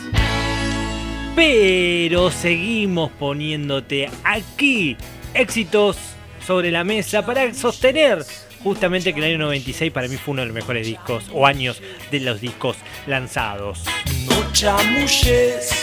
Pero 1.36 2.32
seguimos 2.32 3.12
poniéndote 3.12 4.10
aquí 4.24 4.96
éxitos 5.34 5.96
sobre 6.44 6.72
la 6.72 6.82
mesa 6.82 7.24
para 7.24 7.54
sostener 7.54 8.24
justamente 8.64 9.12
que 9.12 9.20
el 9.20 9.26
año 9.26 9.38
96 9.38 9.92
para 9.92 10.08
mí 10.08 10.16
fue 10.16 10.32
uno 10.32 10.42
de 10.42 10.46
los 10.46 10.54
mejores 10.54 10.84
discos 10.84 11.30
o 11.32 11.46
años 11.46 11.80
de 12.10 12.18
los 12.18 12.40
discos 12.40 12.76
lanzados. 13.06 13.84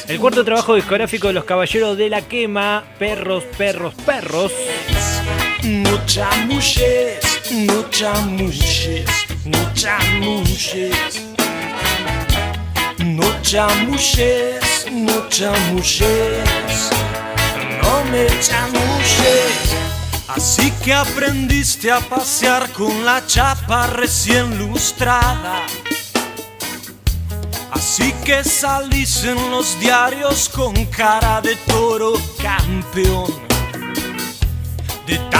El 0.09 0.19
cuarto 0.19 0.43
trabajo 0.43 0.75
discográfico 0.75 1.27
de 1.27 1.33
los 1.33 1.45
Caballeros 1.45 1.97
de 1.97 2.09
la 2.09 2.23
Quema, 2.23 2.83
Perros, 2.99 3.45
Perros, 3.57 3.93
Perros, 4.05 4.51
no 5.63 5.97
chamuches, 6.05 7.23
no 7.51 7.83
chamuches, 7.89 9.05
no 9.45 9.73
chamuches. 9.73 11.21
No 12.99 13.23
chamuches, 13.41 14.85
no 14.91 15.27
chamuches, 15.29 16.89
no 17.81 18.03
me 18.11 18.27
chamuches. 18.41 19.75
Así 20.27 20.71
que 20.83 20.93
aprendiste 20.93 21.91
a 21.91 21.99
pasear 21.99 22.69
con 22.71 23.05
la 23.05 23.25
chapa 23.25 23.87
recién 23.87 24.57
lustrada. 24.57 25.65
Así 27.71 28.13
que 28.25 28.43
salís 28.43 29.23
en 29.23 29.51
los 29.51 29.79
diarios 29.79 30.49
con 30.49 30.73
cara 30.85 31.41
de 31.41 31.55
toro 31.67 32.13
campeón. 32.41 33.31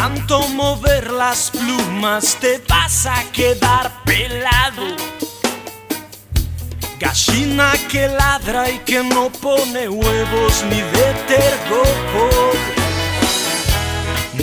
Tanto 0.03 0.45
mover 0.49 1.11
las 1.11 1.49
plumas 1.49 2.35
te 2.41 2.61
vas 2.67 3.05
a 3.05 3.23
quedar 3.31 3.89
pelado. 4.03 4.97
Gallina 6.99 7.71
que 7.89 8.09
ladra 8.09 8.69
y 8.69 8.79
que 8.79 9.01
no 9.01 9.29
pone 9.29 9.87
huevos 9.87 10.65
ni 10.69 10.81
de 10.81 11.13
tergopol. 11.25 12.57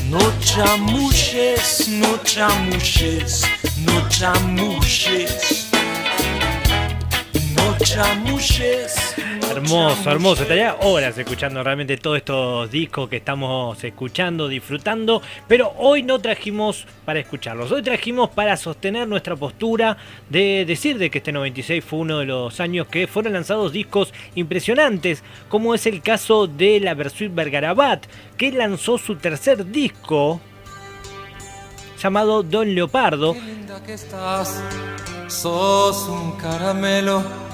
No 0.09 0.33
chamuches, 0.41 1.89
no 1.89 2.17
chamuches, 2.25 3.45
no 3.85 4.09
chamuches. 4.09 5.69
No 7.55 7.77
chamuches. 7.85 8.95
Hermoso, 9.51 10.11
hermoso. 10.11 10.43
Estaría 10.43 10.77
horas 10.83 11.19
escuchando 11.19 11.61
realmente 11.65 11.97
todos 11.97 12.19
estos 12.19 12.71
discos 12.71 13.09
que 13.09 13.17
estamos 13.17 13.83
escuchando, 13.83 14.47
disfrutando. 14.47 15.23
Pero 15.49 15.73
hoy 15.77 16.05
no 16.05 16.21
trajimos 16.21 16.87
para 17.05 17.19
escucharlos. 17.19 17.73
Hoy 17.73 17.83
trajimos 17.83 18.31
para 18.31 18.57
sostener 18.57 19.09
nuestra 19.09 19.35
postura 19.35 19.97
de 20.29 20.65
decir 20.65 20.99
de 20.99 21.11
que 21.11 21.19
este 21.19 21.33
96 21.33 21.85
fue 21.85 21.99
uno 21.99 22.21
de 22.21 22.27
los 22.27 22.61
años 22.61 22.87
que 22.87 23.09
fueron 23.09 23.33
lanzados 23.33 23.73
discos 23.73 24.15
impresionantes. 24.37 25.25
Como 25.49 25.75
es 25.75 25.85
el 25.87 26.01
caso 26.01 26.47
de 26.47 26.79
la 26.79 26.95
Versuit 26.95 27.35
Vergarabat, 27.35 28.07
que 28.37 28.53
lanzó 28.53 28.99
su 28.99 29.17
tercer 29.17 29.67
disco 29.67 30.41
llamado 32.01 32.45
Don 32.45 32.73
Leopardo. 32.73 33.35
Qué 33.35 33.41
linda 33.41 33.83
que 33.83 33.95
estás, 33.95 34.63
sos 35.27 36.09
un 36.09 36.37
caramelo. 36.37 37.50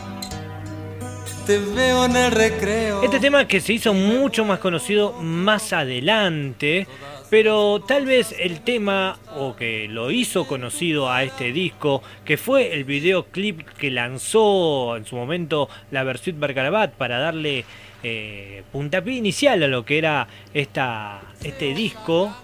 Te 1.47 1.59
veo 1.61 2.07
en 2.07 2.17
el 2.17 2.33
recreo. 2.33 3.05
Este 3.05 3.21
tema 3.21 3.47
que 3.47 3.61
se 3.61 3.73
hizo 3.75 3.95
mucho 3.95 4.45
más 4.45 4.59
conocido 4.59 5.13
más 5.13 5.73
adelante, 5.73 6.89
pero 7.31 7.81
tal 7.87 8.05
vez 8.05 8.35
el 8.37 8.63
tema 8.63 9.17
o 9.37 9.55
que 9.55 9.87
lo 9.87 10.11
hizo 10.11 10.49
conocido 10.49 11.09
a 11.09 11.23
este 11.23 11.53
disco, 11.53 12.03
que 12.25 12.37
fue 12.37 12.75
el 12.75 12.83
videoclip 12.83 13.61
que 13.79 13.93
lanzó 13.93 14.97
en 14.97 15.07
su 15.07 15.15
momento 15.15 15.69
la 15.93 16.03
Versuit 16.03 16.37
Bergarabat 16.37 16.95
para 16.95 17.21
darle 17.21 17.65
eh, 18.03 18.65
puntapié 18.73 19.15
inicial 19.15 19.63
a 19.63 19.69
lo 19.69 19.85
que 19.85 19.99
era 19.99 20.27
esta, 20.53 21.21
este 21.45 21.75
disco. 21.75 22.37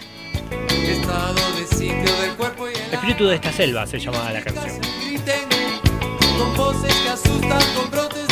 El 1.91 2.93
Espíritu 2.93 3.27
de 3.27 3.35
esta 3.35 3.51
selva 3.51 3.85
se 3.85 3.99
llamaba 3.99 4.31
la 4.31 4.43
canción. 4.43 4.81
con 6.39 6.57
voces 6.57 6.95
que 6.95 7.09
asustan, 7.09 7.63
con 7.75 7.91
brotes 7.91 8.32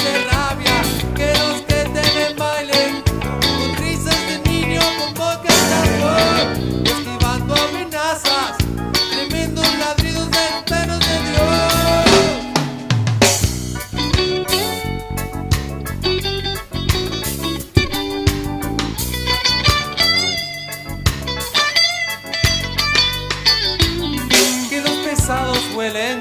vuelen 25.75 26.21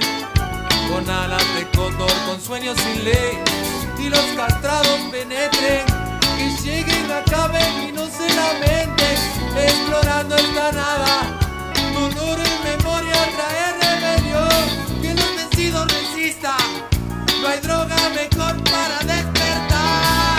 con 0.89 1.10
alas 1.10 1.43
de 1.56 1.67
cóndor, 1.78 2.12
con 2.26 2.39
sueños 2.39 2.78
sin 2.78 3.04
ley, 3.04 3.49
explorando 9.66 10.36
esta 10.36 10.72
nada, 10.72 11.40
dolor 11.94 12.40
en 12.40 12.78
memoria 12.78 13.14
traer 13.36 13.76
rebelión, 13.82 15.02
que 15.02 15.14
los 15.14 15.36
vencidos 15.36 15.88
resistan, 15.88 16.58
no 17.42 17.48
hay 17.48 17.60
droga 17.60 17.98
mejor 18.16 18.64
para 18.64 19.00
despertar. 19.14 20.38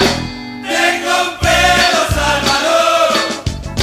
Tengo 0.63 1.11
un 1.31 1.39
pedo 1.39 2.01
salvador, 2.15 3.11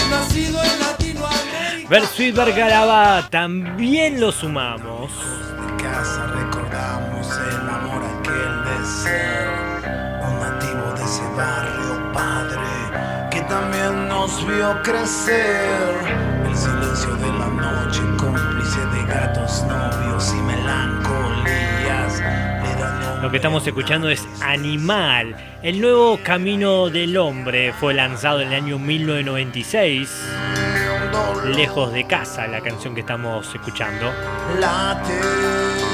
nacido 0.09 0.63
en 0.63 0.79
Latinoamérica. 0.79 1.89
Versuit 1.89 2.35
Bergarabat 2.35 3.29
también 3.29 4.19
lo 4.19 4.31
sumamos. 4.31 5.11
de 5.11 5.83
casa 5.83 6.27
recordamos 6.27 7.27
el 7.49 7.69
amor 7.69 8.03
aquel 8.03 8.53
de 8.65 8.85
ser 8.85 9.47
un 10.21 10.39
nativo 10.39 10.93
de 10.97 11.03
ese 11.03 11.23
barrio 11.35 12.13
padre 12.13 13.06
que 13.37 13.43
también 13.43 14.07
nos 14.07 14.45
vio 14.47 14.81
crecer 14.81 15.93
el 16.43 16.55
silencio 16.55 17.15
de 17.17 17.27
la 17.37 17.47
noche 17.47 18.01
cómplice 18.17 18.79
de 18.79 19.05
gatos 19.05 19.63
novios 19.63 20.33
y 20.33 20.41
melancolías 20.41 22.23
Lo 23.21 23.29
que 23.29 23.37
estamos 23.37 23.67
escuchando 23.67 24.09
es 24.09 24.27
Animal. 24.41 25.35
El 25.61 25.81
nuevo 25.81 26.19
camino 26.23 26.89
del 26.89 27.15
hombre 27.17 27.73
fue 27.73 27.93
lanzado 27.93 28.41
en 28.41 28.47
el 28.47 28.55
año 28.55 28.79
1996. 28.79 30.09
Lejos 31.55 31.93
de 31.93 32.07
casa, 32.07 32.47
la 32.47 32.61
canción 32.61 32.95
que 32.95 33.01
estamos 33.01 33.53
escuchando. 33.53 34.11
late 34.59 35.86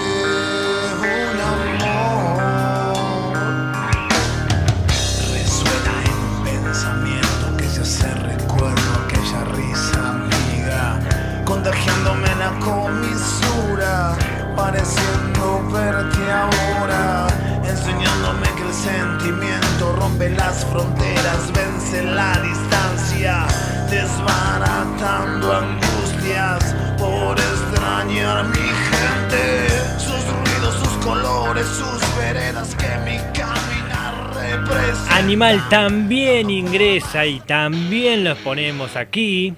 también 35.70 36.50
ingresa 36.50 37.26
y 37.26 37.40
también 37.42 38.24
los 38.24 38.38
ponemos 38.40 38.96
aquí. 38.96 39.54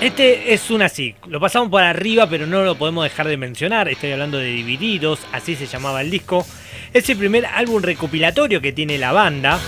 Este 0.00 0.54
es 0.54 0.70
un 0.70 0.80
así, 0.80 1.14
lo 1.26 1.38
pasamos 1.38 1.68
por 1.68 1.82
arriba 1.82 2.26
pero 2.26 2.46
no 2.46 2.64
lo 2.64 2.74
podemos 2.76 3.04
dejar 3.04 3.28
de 3.28 3.36
mencionar, 3.36 3.86
estoy 3.88 4.12
hablando 4.12 4.38
de 4.38 4.46
Divididos, 4.46 5.20
así 5.32 5.56
se 5.56 5.66
llamaba 5.66 6.00
el 6.00 6.10
disco. 6.10 6.46
Es 6.92 7.08
el 7.10 7.18
primer 7.18 7.46
álbum 7.46 7.82
recopilatorio 7.82 8.60
que 8.60 8.72
tiene 8.72 8.96
la 8.96 9.12
banda. 9.12 9.60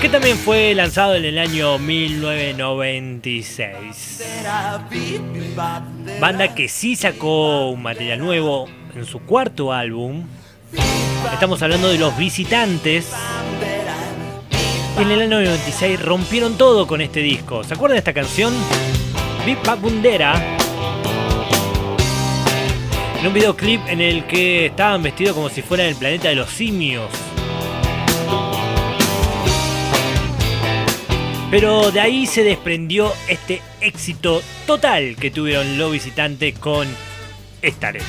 Que 0.00 0.08
también 0.08 0.38
fue 0.38 0.76
lanzado 0.76 1.16
en 1.16 1.24
el 1.24 1.38
año 1.38 1.76
1996. 1.80 4.22
Banda 6.20 6.54
que 6.54 6.68
sí 6.68 6.94
sacó 6.94 7.70
un 7.70 7.82
material 7.82 8.20
nuevo 8.20 8.68
en 8.94 9.04
su 9.04 9.18
cuarto 9.20 9.72
álbum. 9.72 10.22
Estamos 11.32 11.60
hablando 11.62 11.88
de 11.88 11.98
Los 11.98 12.16
Visitantes. 12.16 13.12
En 15.00 15.10
el 15.10 15.20
año 15.20 15.40
96 15.40 16.00
rompieron 16.00 16.56
todo 16.56 16.86
con 16.86 17.00
este 17.00 17.18
disco. 17.18 17.64
¿Se 17.64 17.74
acuerdan 17.74 17.96
de 17.96 17.98
esta 17.98 18.12
canción? 18.12 18.54
Big 19.44 19.60
Babundera. 19.64 20.56
En 23.18 23.26
un 23.26 23.34
videoclip 23.34 23.80
en 23.88 24.00
el 24.00 24.28
que 24.28 24.66
estaban 24.66 25.02
vestidos 25.02 25.34
como 25.34 25.48
si 25.48 25.60
fueran 25.60 25.88
el 25.88 25.96
planeta 25.96 26.28
de 26.28 26.36
los 26.36 26.50
simios. 26.50 27.10
Pero 31.50 31.90
de 31.90 32.00
ahí 32.00 32.26
se 32.26 32.44
desprendió 32.44 33.12
este 33.26 33.62
éxito 33.80 34.42
total 34.66 35.16
que 35.16 35.30
tuvieron 35.30 35.78
los 35.78 35.90
visitantes 35.90 36.58
con 36.58 36.86
Estaré. 37.62 38.00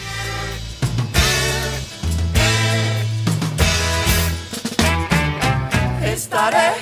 Estaré, 6.04 6.73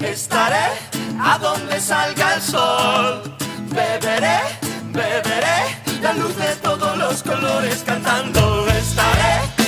estaré 0.00 0.66
a 1.20 1.38
donde 1.38 1.80
salga 1.80 2.34
el 2.34 2.42
sol. 2.42 3.36
Beberé, 3.68 4.40
beberé 4.92 5.76
la 6.02 6.12
luz 6.14 6.36
de 6.36 6.56
todos 6.56 6.98
los 6.98 7.22
colores 7.22 7.84
cantando. 7.86 8.66
Estaré, 8.66 9.59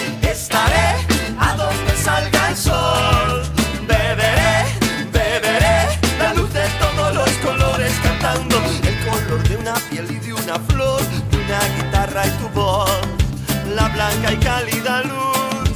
una 10.52 10.64
flor, 10.64 11.00
de 11.30 11.36
una 11.36 11.60
guitarra 11.76 12.26
y 12.26 12.30
tu 12.30 12.48
voz. 12.50 12.90
La 13.74 13.88
blanca 13.88 14.32
y 14.32 14.36
cálida 14.36 15.02
luz 15.02 15.70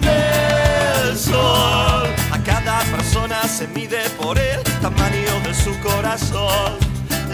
del 0.00 1.16
sol. 1.16 2.08
A 2.30 2.38
cada 2.44 2.80
persona 2.96 3.42
se 3.44 3.66
mide 3.68 4.08
por 4.20 4.38
el 4.38 4.62
tamaño 4.82 5.40
de 5.44 5.54
su 5.54 5.78
corazón. 5.80 6.76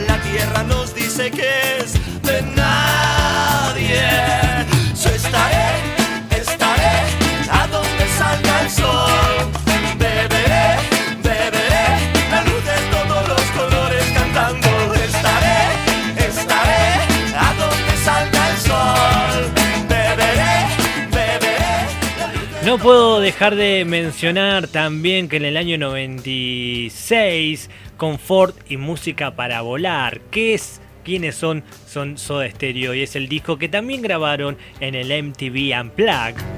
La 0.06 0.16
tierra 0.22 0.62
nos 0.64 0.94
dice 0.94 1.30
que 1.30 1.78
es 1.78 1.94
de 2.22 2.42
nadie. 2.54 4.02
Yo 5.02 5.10
estaré, 5.10 5.72
estaré 6.30 6.96
a 7.50 7.66
donde 7.66 8.08
salga 8.18 8.60
el 8.62 8.70
sol. 8.70 9.63
No 22.74 22.80
puedo 22.80 23.20
dejar 23.20 23.54
de 23.54 23.84
mencionar 23.84 24.66
también 24.66 25.28
que 25.28 25.36
en 25.36 25.44
el 25.44 25.56
año 25.56 25.78
96, 25.78 27.70
Confort 27.96 28.68
y 28.68 28.78
Música 28.78 29.36
para 29.36 29.60
Volar, 29.60 30.20
que 30.32 30.54
es 30.54 30.80
quiénes 31.04 31.36
son, 31.36 31.62
son 31.86 32.18
Soda 32.18 32.50
Stereo 32.50 32.92
y 32.92 33.02
es 33.02 33.14
el 33.14 33.28
disco 33.28 33.58
que 33.58 33.68
también 33.68 34.02
grabaron 34.02 34.58
en 34.80 34.96
el 34.96 35.22
MTV 35.22 35.80
Unplugged. 35.80 36.53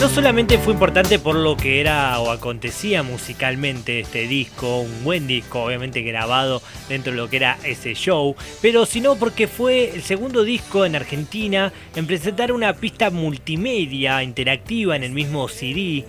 No 0.00 0.08
solamente 0.08 0.58
fue 0.58 0.74
importante 0.74 1.18
por 1.18 1.34
lo 1.34 1.56
que 1.56 1.80
era 1.80 2.20
o 2.20 2.30
acontecía 2.30 3.02
musicalmente 3.02 3.98
este 3.98 4.28
disco, 4.28 4.82
un 4.82 5.02
buen 5.02 5.26
disco, 5.26 5.64
obviamente 5.64 6.02
grabado 6.02 6.62
dentro 6.88 7.10
de 7.10 7.18
lo 7.18 7.28
que 7.28 7.38
era 7.38 7.58
ese 7.64 7.94
show, 7.94 8.36
pero 8.62 8.86
sino 8.86 9.16
porque 9.16 9.48
fue 9.48 9.90
el 9.90 10.02
segundo 10.02 10.44
disco 10.44 10.84
en 10.84 10.94
Argentina 10.94 11.72
en 11.96 12.06
presentar 12.06 12.52
una 12.52 12.74
pista 12.74 13.10
multimedia 13.10 14.22
interactiva 14.22 14.94
en 14.94 15.02
el 15.02 15.10
mismo 15.10 15.48
CD. 15.48 16.04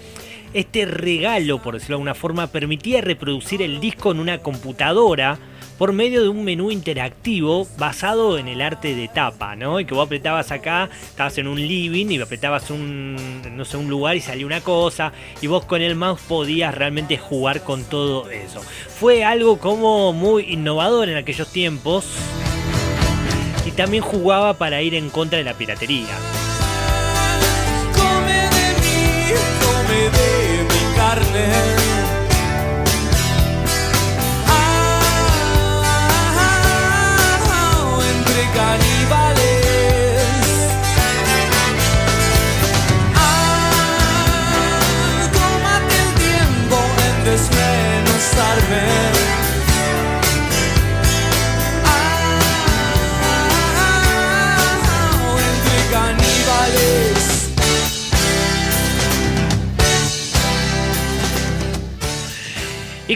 Este 0.53 0.85
regalo, 0.85 1.59
por 1.59 1.73
decirlo 1.73 1.95
de 1.95 2.01
alguna 2.01 2.15
forma, 2.15 2.45
permitía 2.47 3.01
reproducir 3.01 3.63
el 3.63 3.79
disco 3.79 4.11
en 4.11 4.19
una 4.19 4.37
computadora 4.37 5.39
por 5.79 5.93
medio 5.93 6.21
de 6.21 6.27
un 6.27 6.43
menú 6.43 6.71
interactivo 6.71 7.65
basado 7.77 8.37
en 8.37 8.49
el 8.49 8.61
arte 8.61 8.93
de 8.95 9.07
tapa, 9.07 9.55
¿no? 9.55 9.79
Y 9.79 9.85
que 9.85 9.93
vos 9.93 10.05
apretabas 10.05 10.51
acá, 10.51 10.89
estabas 11.01 11.37
en 11.37 11.47
un 11.47 11.57
living 11.57 12.07
y 12.07 12.21
apretabas 12.21 12.69
un, 12.69 13.41
no 13.55 13.63
sé, 13.63 13.77
un 13.77 13.89
lugar 13.89 14.17
y 14.17 14.19
salía 14.19 14.45
una 14.45 14.59
cosa, 14.59 15.13
y 15.41 15.47
vos 15.47 15.63
con 15.63 15.81
el 15.81 15.95
mouse 15.95 16.19
podías 16.27 16.75
realmente 16.75 17.17
jugar 17.17 17.63
con 17.63 17.85
todo 17.85 18.29
eso. 18.29 18.61
Fue 18.99 19.23
algo 19.23 19.57
como 19.57 20.11
muy 20.11 20.51
innovador 20.51 21.07
en 21.07 21.15
aquellos 21.15 21.47
tiempos 21.47 22.05
y 23.65 23.71
también 23.71 24.03
jugaba 24.03 24.55
para 24.55 24.81
ir 24.81 24.95
en 24.95 25.09
contra 25.09 25.37
de 25.37 25.45
la 25.45 25.53
piratería. 25.53 26.13
Come 27.95 28.33
de 28.33 28.73
mí, 28.81 29.33
come 29.63 30.01
de 30.09 30.63
mi 30.63 30.95
carne. 30.97 31.88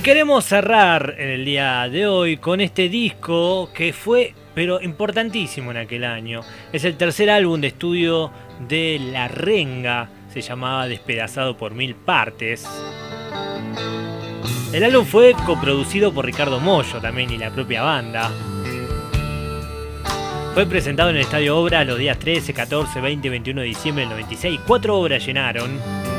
Queremos 0.04 0.44
cerrar 0.44 1.16
en 1.18 1.30
el 1.30 1.46
día 1.46 1.88
de 1.88 2.06
hoy 2.06 2.36
con 2.36 2.60
este 2.60 2.90
disco 2.90 3.70
que 3.74 3.94
fue, 3.94 4.34
pero 4.54 4.82
importantísimo 4.82 5.72
en 5.72 5.78
aquel 5.78 6.04
año. 6.04 6.42
Es 6.74 6.84
el 6.84 6.98
tercer 6.98 7.30
álbum 7.30 7.62
de 7.62 7.68
estudio 7.68 8.30
de 8.68 9.00
La 9.00 9.30
Renga, 9.30 10.10
se 10.34 10.42
llamaba 10.42 10.90
Despedazado 10.90 11.56
por 11.56 11.74
Mil 11.74 11.96
Partes. 11.96 12.68
El 14.74 14.84
álbum 14.84 15.06
fue 15.06 15.34
coproducido 15.46 16.14
por 16.14 16.26
Ricardo 16.26 16.60
Mollo 16.60 17.00
también 17.00 17.30
y 17.30 17.38
la 17.38 17.52
propia 17.52 17.84
banda. 17.84 18.30
Fue 20.54 20.66
presentado 20.66 21.12
en 21.12 21.16
el 21.16 21.22
Estadio 21.22 21.58
Obra 21.58 21.86
los 21.86 21.98
días 21.98 22.20
13, 22.20 22.54
14, 22.54 23.00
20 23.00 23.26
y 23.26 23.32
21 23.32 23.62
de 23.62 23.68
diciembre 23.68 24.02
del 24.02 24.10
96. 24.10 24.60
Cuatro 24.68 24.98
obras 24.98 25.26
llenaron. 25.26 26.13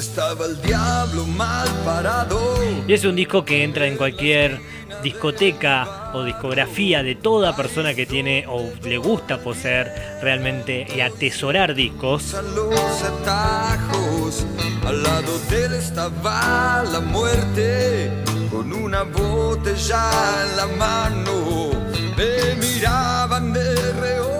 Estaba 0.00 0.46
el 0.46 0.58
diablo 0.62 1.26
mal 1.26 1.68
parado. 1.84 2.40
Y 2.88 2.94
es 2.94 3.04
un 3.04 3.16
disco 3.16 3.44
que 3.44 3.62
entra 3.62 3.86
en 3.86 3.98
cualquier 3.98 4.58
discoteca 5.02 6.10
o 6.14 6.24
discografía 6.24 7.02
de 7.02 7.16
toda 7.16 7.54
persona 7.54 7.92
que 7.92 8.06
tiene 8.06 8.46
o 8.48 8.66
le 8.82 8.96
gusta 8.96 9.42
poseer 9.42 9.92
realmente 10.22 10.86
y 10.96 11.02
atesorar 11.02 11.74
discos. 11.74 12.32
A 12.32 12.40
los 12.40 13.02
atajos, 13.02 14.46
al 14.86 15.02
lado 15.02 15.38
de 15.50 15.66
él 15.66 15.74
estaba 15.74 16.82
la 16.90 17.00
muerte, 17.00 18.10
con 18.50 18.72
una 18.72 19.02
botella 19.02 20.10
en 20.44 20.56
la 20.56 20.66
mano, 20.78 21.72
me 22.16 22.54
miraban 22.54 23.52
de 23.52 23.92
reojo. 24.00 24.39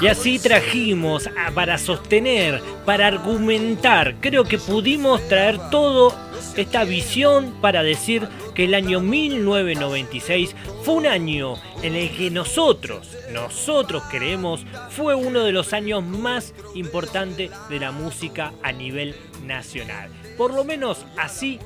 Y 0.00 0.08
así 0.08 0.38
trajimos 0.38 1.28
para 1.54 1.78
sostener, 1.78 2.60
para 2.84 3.06
argumentar, 3.06 4.16
creo 4.20 4.44
que 4.44 4.58
pudimos 4.58 5.26
traer 5.28 5.58
todo 5.70 6.14
esta 6.56 6.84
visión 6.84 7.54
para 7.60 7.82
decir 7.82 8.28
que 8.54 8.64
el 8.64 8.74
año 8.74 9.00
1996 9.00 10.54
fue 10.84 10.94
un 10.94 11.06
año 11.06 11.54
en 11.82 11.96
el 11.96 12.14
que 12.16 12.30
nosotros, 12.30 13.16
nosotros 13.32 14.02
creemos, 14.10 14.64
fue 14.90 15.14
uno 15.14 15.44
de 15.44 15.52
los 15.52 15.72
años 15.72 16.04
más 16.04 16.54
importantes 16.74 17.50
de 17.68 17.80
la 17.80 17.90
música 17.90 18.52
a 18.62 18.72
nivel 18.72 19.16
nacional. 19.44 20.10
Por 20.36 20.52
lo 20.54 20.64
menos 20.64 21.04
así 21.16 21.58